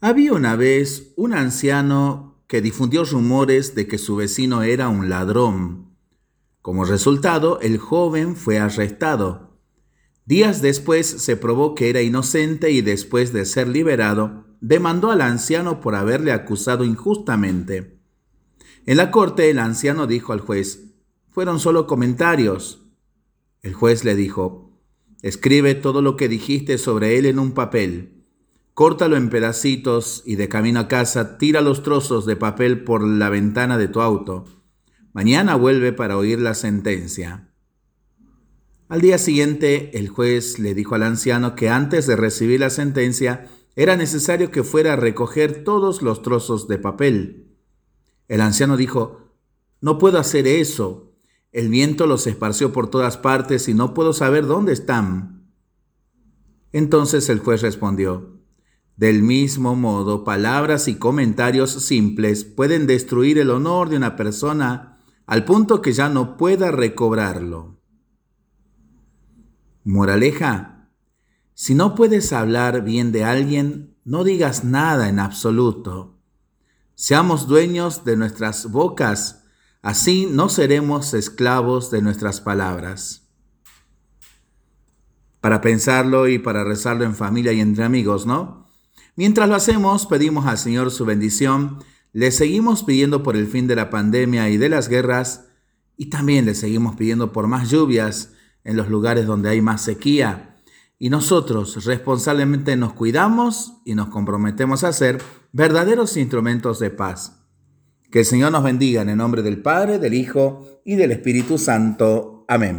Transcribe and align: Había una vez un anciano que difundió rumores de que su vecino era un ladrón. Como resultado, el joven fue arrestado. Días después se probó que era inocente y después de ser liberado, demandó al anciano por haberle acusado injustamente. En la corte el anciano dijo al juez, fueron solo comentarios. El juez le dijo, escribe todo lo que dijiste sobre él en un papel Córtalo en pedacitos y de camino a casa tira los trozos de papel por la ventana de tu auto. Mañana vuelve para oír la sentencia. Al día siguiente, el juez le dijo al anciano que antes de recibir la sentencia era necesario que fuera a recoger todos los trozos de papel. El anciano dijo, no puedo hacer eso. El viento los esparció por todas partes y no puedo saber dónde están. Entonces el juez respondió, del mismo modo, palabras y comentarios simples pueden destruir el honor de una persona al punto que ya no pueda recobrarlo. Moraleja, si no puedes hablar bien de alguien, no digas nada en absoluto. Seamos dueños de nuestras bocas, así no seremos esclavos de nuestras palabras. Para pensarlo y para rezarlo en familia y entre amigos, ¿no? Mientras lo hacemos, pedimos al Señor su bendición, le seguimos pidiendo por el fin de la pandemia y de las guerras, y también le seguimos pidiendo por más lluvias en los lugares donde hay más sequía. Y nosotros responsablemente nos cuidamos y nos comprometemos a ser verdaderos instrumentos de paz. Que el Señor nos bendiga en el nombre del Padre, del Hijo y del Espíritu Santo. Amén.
Había 0.00 0.32
una 0.32 0.54
vez 0.54 1.12
un 1.16 1.32
anciano 1.32 2.40
que 2.46 2.60
difundió 2.60 3.04
rumores 3.04 3.74
de 3.74 3.88
que 3.88 3.98
su 3.98 4.14
vecino 4.14 4.62
era 4.62 4.88
un 4.88 5.08
ladrón. 5.08 5.88
Como 6.62 6.84
resultado, 6.84 7.58
el 7.62 7.78
joven 7.78 8.36
fue 8.36 8.60
arrestado. 8.60 9.58
Días 10.24 10.62
después 10.62 11.08
se 11.08 11.36
probó 11.36 11.74
que 11.74 11.90
era 11.90 12.00
inocente 12.00 12.70
y 12.70 12.80
después 12.80 13.32
de 13.32 13.44
ser 13.44 13.66
liberado, 13.66 14.46
demandó 14.60 15.10
al 15.10 15.20
anciano 15.20 15.80
por 15.80 15.96
haberle 15.96 16.30
acusado 16.30 16.84
injustamente. 16.84 17.98
En 18.86 18.98
la 18.98 19.10
corte 19.10 19.50
el 19.50 19.58
anciano 19.58 20.06
dijo 20.06 20.32
al 20.32 20.40
juez, 20.40 20.92
fueron 21.28 21.58
solo 21.58 21.88
comentarios. 21.88 22.84
El 23.62 23.74
juez 23.74 24.04
le 24.04 24.14
dijo, 24.14 24.78
escribe 25.22 25.74
todo 25.74 26.02
lo 26.02 26.16
que 26.16 26.28
dijiste 26.28 26.78
sobre 26.78 27.18
él 27.18 27.26
en 27.26 27.40
un 27.40 27.50
papel 27.50 28.17
Córtalo 28.78 29.16
en 29.16 29.28
pedacitos 29.28 30.22
y 30.24 30.36
de 30.36 30.48
camino 30.48 30.78
a 30.78 30.86
casa 30.86 31.36
tira 31.36 31.62
los 31.62 31.82
trozos 31.82 32.26
de 32.26 32.36
papel 32.36 32.84
por 32.84 33.02
la 33.02 33.28
ventana 33.28 33.76
de 33.76 33.88
tu 33.88 34.00
auto. 34.00 34.44
Mañana 35.12 35.56
vuelve 35.56 35.92
para 35.92 36.16
oír 36.16 36.38
la 36.38 36.54
sentencia. 36.54 37.52
Al 38.88 39.00
día 39.00 39.18
siguiente, 39.18 39.98
el 39.98 40.08
juez 40.08 40.60
le 40.60 40.74
dijo 40.74 40.94
al 40.94 41.02
anciano 41.02 41.56
que 41.56 41.68
antes 41.68 42.06
de 42.06 42.14
recibir 42.14 42.60
la 42.60 42.70
sentencia 42.70 43.48
era 43.74 43.96
necesario 43.96 44.52
que 44.52 44.62
fuera 44.62 44.92
a 44.92 44.96
recoger 44.96 45.64
todos 45.64 46.00
los 46.00 46.22
trozos 46.22 46.68
de 46.68 46.78
papel. 46.78 47.56
El 48.28 48.40
anciano 48.40 48.76
dijo, 48.76 49.34
no 49.80 49.98
puedo 49.98 50.20
hacer 50.20 50.46
eso. 50.46 51.16
El 51.50 51.68
viento 51.68 52.06
los 52.06 52.28
esparció 52.28 52.72
por 52.72 52.88
todas 52.88 53.16
partes 53.16 53.68
y 53.68 53.74
no 53.74 53.92
puedo 53.92 54.12
saber 54.12 54.46
dónde 54.46 54.72
están. 54.72 55.50
Entonces 56.70 57.28
el 57.28 57.40
juez 57.40 57.62
respondió, 57.62 58.38
del 58.98 59.22
mismo 59.22 59.76
modo, 59.76 60.24
palabras 60.24 60.88
y 60.88 60.96
comentarios 60.96 61.70
simples 61.70 62.42
pueden 62.44 62.88
destruir 62.88 63.38
el 63.38 63.50
honor 63.50 63.90
de 63.90 63.96
una 63.96 64.16
persona 64.16 64.98
al 65.24 65.44
punto 65.44 65.80
que 65.80 65.92
ya 65.92 66.08
no 66.08 66.36
pueda 66.36 66.72
recobrarlo. 66.72 67.78
Moraleja, 69.84 70.90
si 71.54 71.76
no 71.76 71.94
puedes 71.94 72.32
hablar 72.32 72.82
bien 72.82 73.12
de 73.12 73.24
alguien, 73.24 73.96
no 74.04 74.24
digas 74.24 74.64
nada 74.64 75.08
en 75.08 75.20
absoluto. 75.20 76.18
Seamos 76.96 77.46
dueños 77.46 78.04
de 78.04 78.16
nuestras 78.16 78.68
bocas, 78.72 79.44
así 79.80 80.26
no 80.28 80.48
seremos 80.48 81.14
esclavos 81.14 81.92
de 81.92 82.02
nuestras 82.02 82.40
palabras. 82.40 83.28
Para 85.40 85.60
pensarlo 85.60 86.26
y 86.26 86.40
para 86.40 86.64
rezarlo 86.64 87.04
en 87.04 87.14
familia 87.14 87.52
y 87.52 87.60
entre 87.60 87.84
amigos, 87.84 88.26
¿no? 88.26 88.67
Mientras 89.18 89.48
lo 89.48 89.56
hacemos, 89.56 90.06
pedimos 90.06 90.46
al 90.46 90.58
Señor 90.58 90.92
su 90.92 91.04
bendición, 91.04 91.78
le 92.12 92.30
seguimos 92.30 92.84
pidiendo 92.84 93.24
por 93.24 93.36
el 93.36 93.48
fin 93.48 93.66
de 93.66 93.74
la 93.74 93.90
pandemia 93.90 94.48
y 94.48 94.58
de 94.58 94.68
las 94.68 94.88
guerras, 94.88 95.48
y 95.96 96.06
también 96.06 96.46
le 96.46 96.54
seguimos 96.54 96.94
pidiendo 96.94 97.32
por 97.32 97.48
más 97.48 97.68
lluvias 97.68 98.34
en 98.62 98.76
los 98.76 98.88
lugares 98.88 99.26
donde 99.26 99.48
hay 99.48 99.60
más 99.60 99.82
sequía. 99.82 100.60
Y 101.00 101.10
nosotros 101.10 101.84
responsablemente 101.84 102.76
nos 102.76 102.92
cuidamos 102.92 103.78
y 103.84 103.96
nos 103.96 104.06
comprometemos 104.06 104.84
a 104.84 104.92
ser 104.92 105.20
verdaderos 105.50 106.16
instrumentos 106.16 106.78
de 106.78 106.90
paz. 106.90 107.40
Que 108.12 108.20
el 108.20 108.24
Señor 108.24 108.52
nos 108.52 108.62
bendiga 108.62 109.02
en 109.02 109.08
el 109.08 109.16
nombre 109.16 109.42
del 109.42 109.60
Padre, 109.60 109.98
del 109.98 110.14
Hijo 110.14 110.80
y 110.84 110.94
del 110.94 111.10
Espíritu 111.10 111.58
Santo. 111.58 112.44
Amén. 112.46 112.76